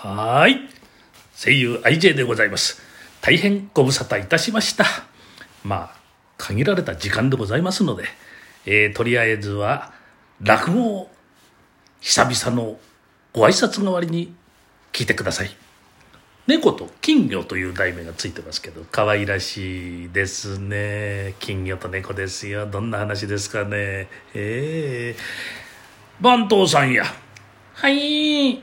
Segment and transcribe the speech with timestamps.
[0.00, 0.60] はい。
[1.34, 2.80] 声優 IJ でございます。
[3.20, 4.84] 大変ご無沙汰いたしました。
[5.64, 5.96] まあ
[6.36, 8.04] 限られた時間でございますので、
[8.66, 9.92] えー、とりあえずは
[10.40, 11.10] 落語を
[12.00, 12.78] 久々の
[13.32, 14.34] ご挨拶代わりに
[14.92, 15.67] 聞いてください。
[16.48, 21.34] 猫と金魚という題名がついてますけど可愛らしいですね。
[21.40, 22.64] 金魚と猫ですよ。
[22.64, 24.08] どんな話ですかね。
[24.32, 25.14] ええ。
[25.14, 27.04] ー、番頭さんや。
[27.74, 28.62] はい。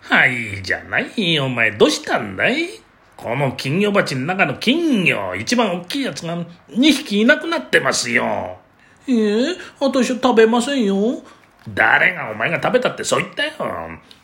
[0.00, 1.40] はいじゃない。
[1.40, 2.68] お前どうしたんだい？
[3.16, 8.58] この金魚鉢の中の金魚一番大きいやつが2匹いなくなってますよ。
[9.08, 11.20] ええ私は食べませんよ。
[11.68, 13.52] 誰がお前が食べたってそう言ったよ。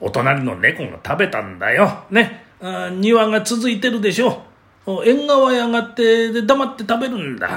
[0.01, 2.05] お隣の猫が食べたんだよ。
[2.11, 2.45] ね。
[2.61, 4.43] あ庭が続いてるでしょ。
[5.05, 7.49] 縁側へ上がってで黙って食べるんだ。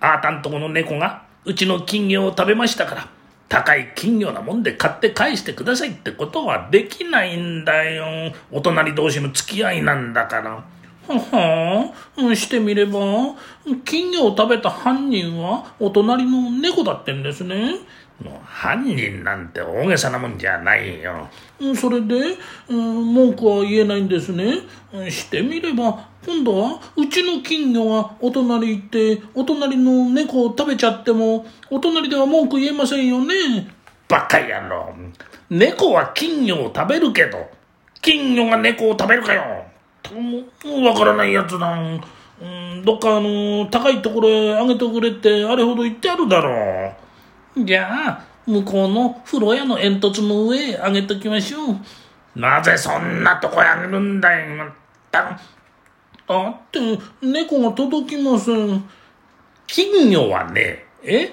[0.00, 3.08] あーたんとこの猫がうちの金魚を食べましたから。
[3.46, 8.32] 高い金魚なもんで買って返してくださいってことはできないんだよ。
[8.50, 10.64] お隣同士の付き合いなんだから。
[11.06, 11.84] は
[12.16, 12.34] は。
[12.34, 12.98] してみれば
[13.84, 17.76] 金魚を食べた犯人はお隣の猫だってんですね。
[18.22, 21.28] もう犯人なんて大げさなもんじゃないよ。
[21.74, 22.14] それで、
[22.68, 24.60] うん、文句は言えないんですね。
[25.10, 33.34] してみれば、今度はうちの金魚がお隣行って、お隣の猫を食べちゃっても、お隣では文句言えませんよね。
[34.08, 34.94] バカ野郎。
[35.50, 37.50] 猫は金魚を食べるけど、
[38.00, 39.42] 金魚が猫を食べるかよ。
[40.84, 41.72] わからないやつだ。
[42.40, 47.03] うん、どっかあの、高いところへあげてくれってあれほど言ってあるだろう。
[47.56, 51.76] じゃあ、向こうの風呂屋の煙突の上へあげときましょう。
[52.34, 54.72] なぜそんなとこへあげるんだよ、まっ
[55.10, 55.38] た
[56.26, 56.80] だって、
[57.22, 58.84] 猫が届きません。
[59.66, 61.32] 金魚はね、え？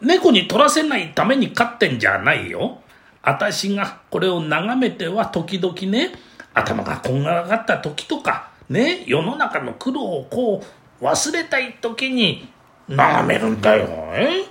[0.00, 2.80] 猫に取らせないために飼ってんじゃないよ。
[3.22, 6.12] 私がこれを眺めては時々ね、
[6.54, 10.62] 頭がこんがらがった時とか、ね、世の中の苦労をこ
[11.00, 12.48] う忘れたい時に
[12.88, 13.86] 眺めるんだよ。
[14.12, 14.44] え？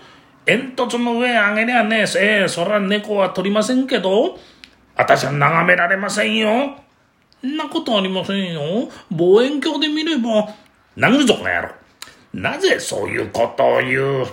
[0.46, 4.38] 煙突の上あげりゃねええそら猫は取りませんけど
[4.96, 6.50] 私は眺められませんよ
[7.44, 10.50] んなことありませんよ望遠鏡で見れば
[10.98, 11.70] 殴るぞこの野郎
[12.34, 14.28] なぜそういうことを言う？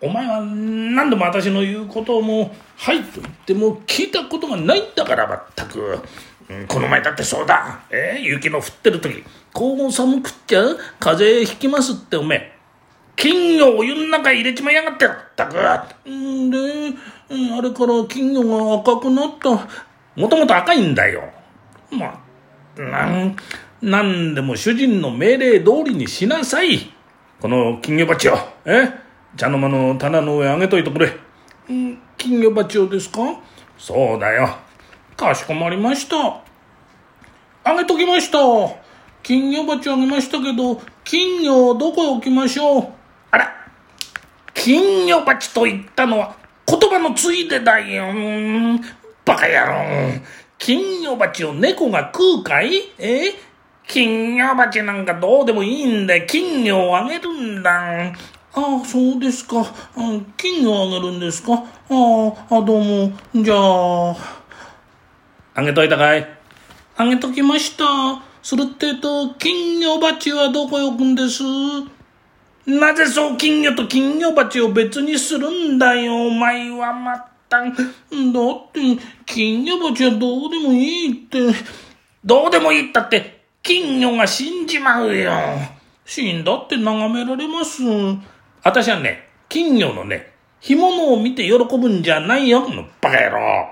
[0.00, 5.98] お前は何度も私の言うことをもう「はい」と言っても聞いたことがないんだからまったく。
[6.68, 7.80] この前だってそうだ。
[7.90, 10.62] えー、雪の降ってる時、こう寒くっちゃ
[11.00, 12.55] 風邪ひきますっておめえ。
[13.16, 15.56] 金魚をお湯の中入れちまいやがってったく。
[16.10, 19.50] んで、あれから金魚が赤くなった。
[20.14, 21.22] もともと赤いんだよ。
[21.90, 22.22] ま、
[22.76, 23.36] なん、
[23.82, 26.92] なんでも主人の命令通りにしなさい。
[27.40, 28.88] この金魚鉢を、え？
[29.36, 31.08] 茶の間の棚の上あげといてくれ。
[31.74, 33.40] ん金魚鉢をですか？
[33.78, 34.48] そうだよ。
[35.16, 36.42] かしこまりました。
[37.64, 38.38] あげときました。
[39.22, 42.88] 金魚鉢あげましたけど、金魚をどこへ置きましょう？
[43.36, 43.52] あら、
[44.54, 46.36] 金魚鉢と言ったのは
[46.66, 48.06] 言葉のついでだよ。
[49.26, 49.74] バカ野郎。
[50.56, 52.94] 金魚鉢を猫が食うかい？
[52.98, 53.34] え？
[53.86, 58.06] 金魚鉢なんかどうでもいいんだ金魚をあげるんだ。
[58.06, 58.14] あ
[58.54, 59.66] あ、そうですか。
[60.38, 61.52] 金魚をあげるんですか？
[61.52, 63.12] ああ、どうも。
[63.34, 64.16] じゃあ。
[65.56, 66.26] あげといたかい
[66.96, 67.84] あげときました。
[68.42, 71.42] するってと、金魚鉢はどこへ置くんです？
[72.66, 78.80] なぜそう金魚と金魚鉢を別にするんだよ、お前はまっただって、
[79.24, 81.38] 金魚鉢はどうでもいいって。
[82.24, 85.32] どうでもいいったって、金魚が死んじまうよ。
[86.04, 87.82] 死んだって眺められます。
[88.64, 93.68] 私はね、金魚のね、干物を見て喜ぶんじゃないよ、のバカ野郎。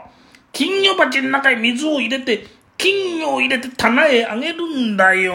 [0.53, 2.47] 金魚鉢の中に水を入れて、
[2.79, 5.33] 金魚を入れて棚へあげるんだよ。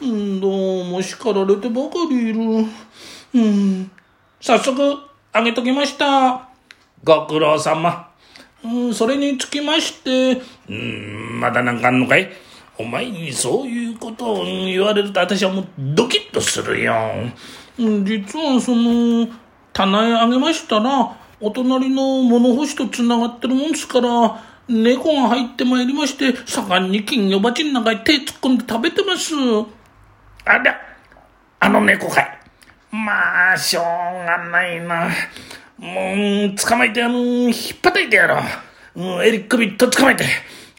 [0.00, 2.66] どうも叱られてばかりいる。
[3.34, 3.90] うん、
[4.40, 4.98] 早速、
[5.32, 6.48] あげときました。
[7.02, 8.10] ご苦労様。
[8.62, 12.28] うん、それにつきまして、うん、まだなんかあんのかい？
[12.78, 16.94] お前にそういうことを言われると私はもうドキッとするよ。
[17.78, 19.28] 実はその、
[19.72, 29.32] 棚へあげましたら、お隣の物干しと繋がってるもんですから、猫が入ってまいりまして、盛んに金魚鉢の中に手突っ込んで食べてます。
[30.46, 30.80] あら、
[31.58, 32.38] あの猫かい。
[32.92, 35.10] まあ、しょうがないな。
[35.76, 38.38] もう、捕まえて、あの、引っ叩いてやろ
[38.94, 39.02] う。
[39.02, 40.24] うん、襟首と捕まえて。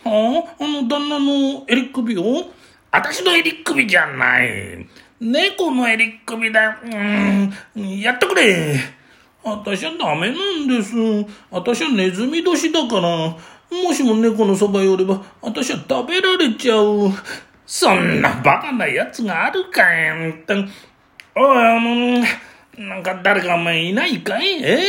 [0.05, 2.49] ああ、あの旦那の襟首を？
[2.91, 4.87] 私の襟首じゃない。
[5.19, 6.79] 猫の襟首だ。
[6.81, 8.79] うん、やってくれ。
[9.43, 10.93] 私はダメなんです。
[11.51, 13.01] 私はネズミ年だから。
[13.69, 17.11] もしも猫のそばにおれば、私は食べられちゃう。
[17.67, 20.09] そんなバカな奴があるかい。
[21.35, 22.23] おい、あの、
[22.77, 24.63] なんか誰かお前いないかい？
[24.63, 24.79] え？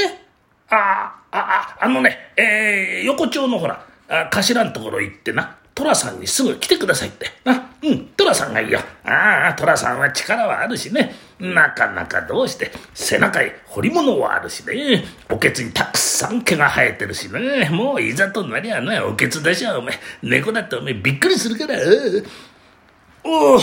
[0.71, 7.27] あ、あ、あ、あのね、えー、横丁のほら、あ頭のところ行ってな、寅さんにすぐ来てくださいって。
[7.45, 8.81] な、うん、寅さんがいいよ。
[9.05, 11.15] ああ、寅さんは力はあるしね。
[11.41, 15.05] なかなかどうして、背中へ彫り物はあるしね。
[15.31, 17.69] おけつにたくさん毛が生えてるしね。
[17.71, 19.95] もういざとなりゃな、おけつだしゃ、お前。
[20.23, 21.79] 猫だってお前びっくりするから。
[23.31, 23.61] おお、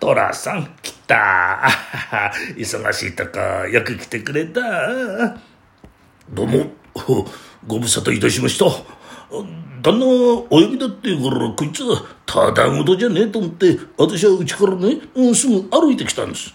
[0.00, 1.68] 寅さん来た。
[2.56, 4.62] 忙しいとこ、よく来てくれた。
[6.30, 6.70] どうも、
[7.66, 8.64] ご無沙汰いたしました。
[9.82, 16.54] 旦那はお呼びだって言うからこいつはただごとじゃねえと思って私はうちからね、うん、すぐ歩いてきたんです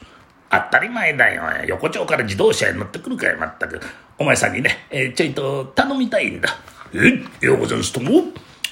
[0.50, 3.80] 当たり前だよ横丁から自動車へ乗ってくるかいまったく
[4.18, 6.50] お前さんにね、えー、ちょいと頼みたいんだ
[6.94, 8.24] えようございますとも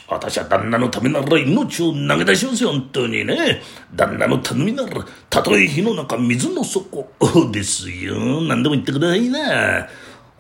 [0.10, 3.62] 私は旦那のためなら命を投げ出しますよ、本当にね。
[3.96, 7.08] 旦那の頼みなら、たとえ火の中、水の底
[7.52, 8.42] ですよ。
[8.42, 9.88] 何でも言ってくださいな。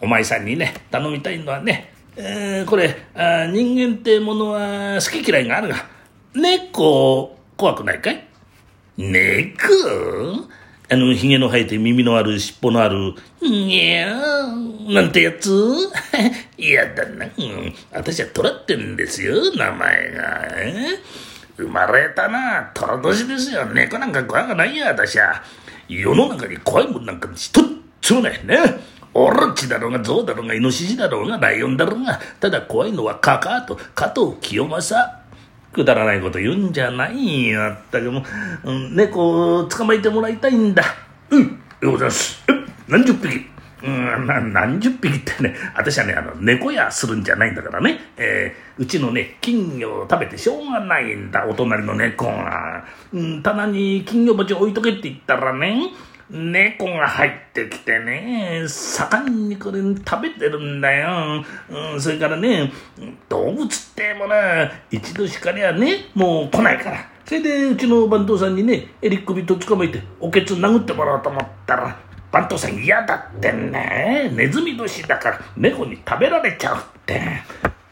[0.01, 5.85] お前さんにね、頼みたいのはね、えー、これあ、人間ってものは好き嫌いがあるが、
[6.33, 8.25] 猫、怖くないかい？
[8.97, 9.67] 猫？
[10.91, 15.51] あの、髭の生えて耳のある尻尾のある、にゃーなんてやつ？
[16.57, 17.27] 嫌だな。
[17.91, 20.47] 私は虎ってんですよ、名前が。
[21.57, 23.65] 生まれたな、虎年ですよ。
[23.67, 25.43] 猫なんか怖くないや、私は。
[25.87, 27.61] 世の中に怖いもんなんか一
[28.01, 28.57] つもないね。
[29.13, 35.18] オロチだろうがゾウだろうがイノシシだろうがライオンだろうがただ怖いのはカカーと加藤清正
[35.71, 37.69] くだらないこと言うんじゃないよ。
[37.69, 38.23] ったくも
[38.63, 40.83] う、うん、猫を捕まえてもらいたいんだ。
[41.29, 41.43] うん
[41.81, 42.43] ようございます。
[42.87, 43.45] 何十匹？
[43.81, 51.45] うんな何十匹ってね私はねあの猫やするんじゃないんだからね、えー、うちのね金魚を食べてしょうがないんだ。
[51.47, 52.83] お隣の猫が、
[53.13, 55.91] うん、棚に金魚鉢置いとけって言ったらね
[56.29, 61.43] 猫が入ってきてね、盛んにこれ食べてるんだよ。
[61.69, 62.71] うん、それからね、
[63.27, 67.09] 動物ってもな、一度叱りゃね、もう来ないから。
[67.25, 71.97] それで、うちの番頭さんにね、襟首と捕まえて、おけつ殴ってもらおうと思ったら、
[72.31, 77.21] 番頭さん嫌だってね、ネズミ年だから猫に食べられちゃうって。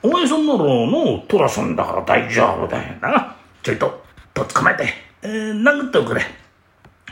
[0.03, 3.35] お前さんならの、トラさんだから大丈夫だよな。
[3.63, 4.03] ちょいと、
[4.35, 4.93] と捕まえて、
[5.23, 6.21] えー、殴っておくれ。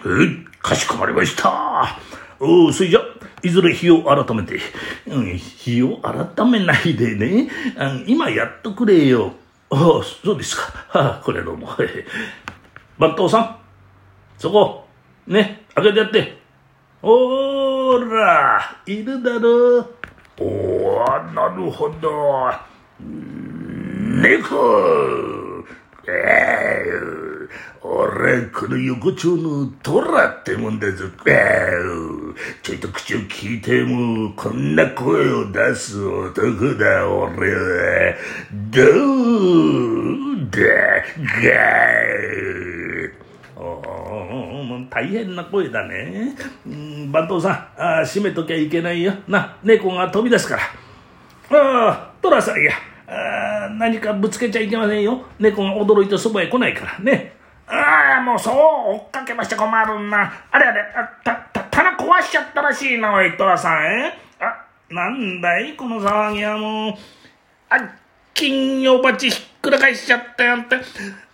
[0.06, 2.00] えーかしこまりました。
[2.40, 3.00] おそれじゃ、
[3.44, 4.60] いずれ日を改めて。
[5.08, 7.50] うん、日を改めないでね。
[8.08, 9.34] 今やっとくれよ。
[9.72, 10.64] ああ、そうですか。
[10.90, 11.70] はあ、これどうも。
[13.00, 13.58] 番頭さん、
[14.38, 14.88] そこ、
[15.28, 16.38] ね、開けてやって。
[17.02, 19.96] おーら、いるだろう。
[20.40, 22.52] おー、なるほど。
[24.22, 25.64] 猫
[26.08, 27.35] えー
[27.82, 31.06] 俺、この横丁のトラってもんだぞ。
[32.64, 38.16] ちょいと口を聞いても、こんな声を出す男だ、俺は。
[38.72, 38.86] どう
[40.50, 40.60] だ、
[41.44, 42.76] ガー。
[44.90, 46.36] 大変な声だね。
[47.12, 49.14] 番頭さん、あ閉めときゃいけないよ。
[49.28, 50.64] な、猫が飛び出すから。
[51.58, 52.72] ああ、トラさんや。
[53.08, 55.24] あ何かぶつけちゃいけませんよ。
[55.38, 57.35] 猫が驚いてそばへ来ないからね。
[58.18, 60.34] あ、もうそう追っかけまして困るな。
[60.52, 64.18] あれあれ、あた、た、棚壊しちゃったらしいな、おい、トラさん、え？
[64.40, 66.94] あ、なんだい、この騒ぎはもう。
[67.70, 67.78] あ、
[68.34, 70.78] 金魚鉢ひっくら返しちゃったよって。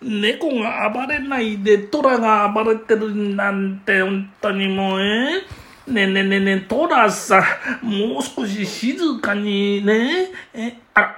[0.00, 5.42] 猫が暴れないで、トラが暴れてるなんて、本当にもう、え？
[5.84, 7.42] ねえねえねえねえ、トラさ
[7.82, 10.28] ん、もう少し静かにね。
[10.54, 11.16] え、あら、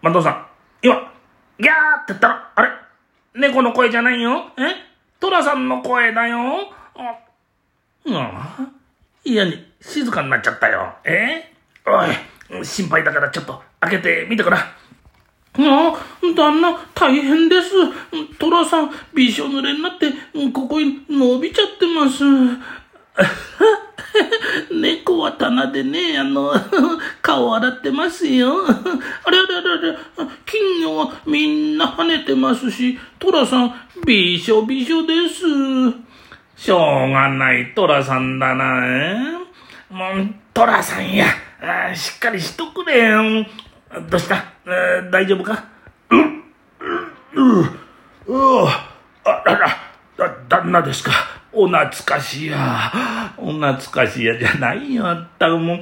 [0.00, 0.46] 万藤さん、
[0.82, 0.94] 今、
[1.58, 2.70] ギャーって言ったら、あれ？
[3.34, 4.50] 猫の声じゃないよ。
[4.56, 4.89] え？
[5.20, 6.38] トラさんの声だよ。
[6.96, 7.18] あ、
[8.04, 8.14] うん。
[9.24, 10.94] いやに、静かになっちゃったよ。
[11.04, 11.52] え？
[11.86, 14.60] おい、心配だからちょっと開けてみてごらん。
[14.60, 14.66] あ、
[16.34, 17.70] 旦那、大変です。
[18.38, 20.10] トラさん、びしょ濡れになって、
[20.52, 22.24] ここに伸びちゃってます。
[24.70, 26.52] 猫は棚でね、あの、
[27.22, 28.64] 顔洗ってますよ。
[28.66, 29.98] あれあれあれあれ、
[30.46, 33.74] 金魚はみんな跳ねてますし、寅さん、
[34.06, 35.44] びしょびしょです。
[36.56, 39.16] しょうがない寅さんだな、え
[39.90, 41.26] もう、寅さんや、
[41.94, 43.46] しっかりしとくれよ。
[44.08, 44.44] どうした、
[45.10, 45.64] 大丈夫か？
[46.10, 46.16] う、
[47.34, 47.60] う、
[48.26, 48.66] う、う、
[49.24, 49.68] あらら、
[50.16, 51.40] だ、旦那ですか。
[51.52, 53.29] お懐かしや。
[53.40, 55.80] 懐かしやじゃないよ、あったもう、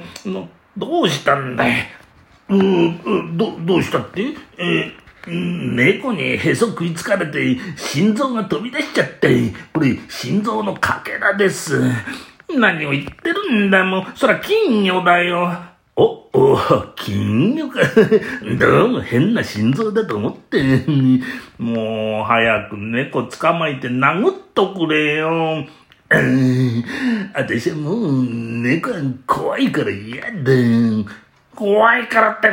[0.77, 1.71] どうしたんだい？
[2.49, 2.55] う、
[3.33, 4.23] ど、どうしたって？
[4.57, 11.79] えー、猫にへそ食いつかれて、心臓が飛び出しちゃって、これ、心臓のかけらです。
[12.57, 14.05] 何を言ってるんだ、もう。
[14.15, 15.51] そら金魚だよ。
[15.95, 16.57] お、お、
[16.95, 17.79] 金魚か。
[18.57, 20.63] どうも変な心臓だと思って。
[21.59, 25.67] もう、早く猫捕まえて殴っとくれよ。
[27.35, 28.97] 私はもう、猫は
[29.27, 30.51] 怖いから嫌だ。
[31.55, 32.49] 怖いからって、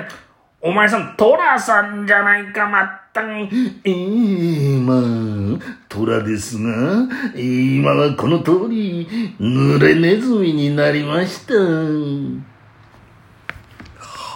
[0.61, 3.43] お前さん、トラさんじゃないか、まったん。
[3.43, 3.49] え
[3.85, 9.09] えー、まあ、トラですが、今はこの通り、
[9.41, 11.55] 濡れネズミになりました。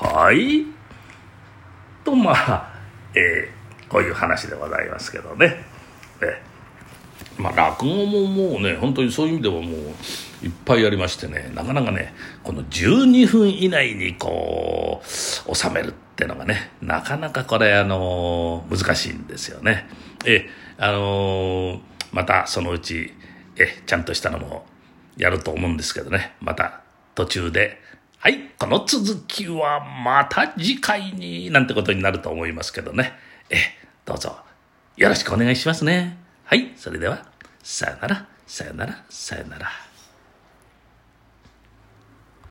[0.02, 0.64] はい
[2.04, 2.72] とまあ、
[3.14, 5.69] えー、こういう話でございますけどね。
[7.40, 9.64] まあ、落語ももうね本当にそういう意味ではもう
[10.44, 19.88] いっぱいありましてねなかなかねこの12分以内にこう収めるってのがねなかなかこれあの難しいんですよね。
[20.24, 21.80] えあの
[22.12, 23.12] またそのうち
[23.56, 24.66] えちゃんとしたのも
[25.16, 26.80] やると思うんですけどねまた
[27.14, 27.80] 途中で
[28.22, 33.14] はい、この続きはまた次回に、なんてことになると思いますけどね。
[33.48, 33.56] え、
[34.04, 34.36] どうぞ
[34.98, 36.18] よろしくお願いしますね。
[36.44, 37.29] はい、それでは、
[37.62, 39.89] さよなら、さよなら、さよなら。